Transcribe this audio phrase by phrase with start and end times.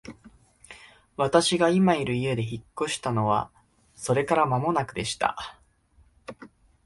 [1.15, 3.51] 私が今居る家へ引っ越したのは
[3.93, 5.59] それから間もなくでした。